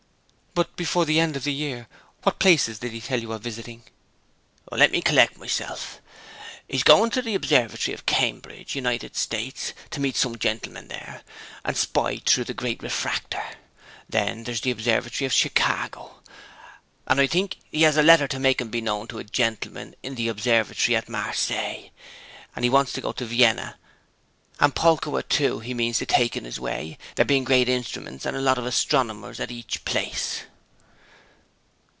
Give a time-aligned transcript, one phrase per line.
[0.53, 1.87] 'But before the end of the year
[2.23, 3.83] what places did he tell you of visiting?'
[4.69, 6.01] 'Let me collect myself;
[6.67, 11.21] he is going to the observatory of Cambridge, United States, to meet some gentlemen there,
[11.63, 13.45] and spy through the great refractor.
[14.09, 16.21] Then there's the observatory of Chicago;
[17.07, 20.15] and I think he has a letter to make him beknown to a gentleman in
[20.15, 21.91] the observatory at Marseilles
[22.57, 23.77] and he wants to go to Vienna
[24.59, 28.37] and Poulkowa, too, he means to take in his way there being great instruments and
[28.37, 30.41] a lot of astronomers at each place.'